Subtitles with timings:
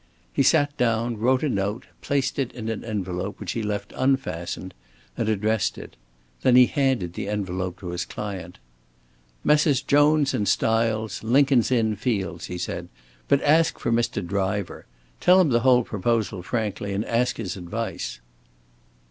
[0.33, 4.73] He sat down, wrote a note, placed it in an envelope, which he left unfastened,
[5.15, 5.95] and addressed it.
[6.41, 8.57] Then he handed the envelope to his client.
[9.43, 9.79] "Messrs.
[9.83, 12.87] Jones and Stiles, Lincoln's Inn Fields," he said.
[13.27, 14.25] "But ask for Mr.
[14.25, 14.87] Driver.
[15.19, 18.21] Tell him the whole proposal frankly, and ask his advice."